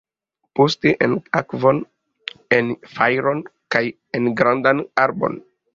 [0.59, 1.83] Poste en akvon,
[2.59, 3.87] en fajron kaj
[4.21, 5.43] en grandan arbon.